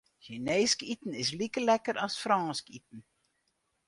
Sjineesk 0.23 0.79
iten 0.93 1.13
is 1.23 1.31
like 1.39 1.57
lekker 1.67 1.95
as 2.05 2.15
Frânsk 2.23 2.65
iten. 2.77 2.99